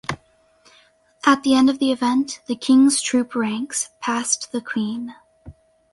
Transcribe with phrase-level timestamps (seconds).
[1.27, 5.13] At the end of the event, the King's Troop ranks past the Queen.